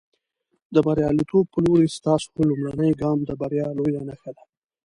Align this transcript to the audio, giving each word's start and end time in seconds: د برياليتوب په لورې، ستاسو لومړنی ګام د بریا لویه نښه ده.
د 0.73 0.75
برياليتوب 0.87 1.45
په 1.53 1.59
لورې، 1.65 1.87
ستاسو 1.97 2.37
لومړنی 2.49 2.91
ګام 3.01 3.17
د 3.25 3.31
بریا 3.41 3.67
لویه 3.77 4.01
نښه 4.09 4.31
ده. 4.37 4.43